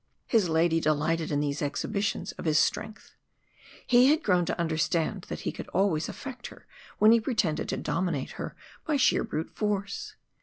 His 0.25 0.49
lady 0.49 0.79
delighted 0.79 1.31
in 1.31 1.41
these 1.41 1.61
exhibitions 1.61 2.31
of 2.31 2.45
his 2.45 2.57
strength. 2.57 3.13
He 3.85 4.09
had 4.09 4.23
grown 4.23 4.45
to 4.45 4.59
understand 4.59 5.27
that 5.29 5.41
he 5.41 5.51
could 5.51 5.67
always 5.67 6.09
affect 6.09 6.47
her 6.47 6.65
when 6.97 7.11
he 7.11 7.19
pretended 7.21 7.69
to 7.69 7.77
dominate 7.77 8.31
her 8.31 8.55
by 8.83 8.97
sheer 8.97 9.23
brute 9.23 9.51
force. 9.51 10.15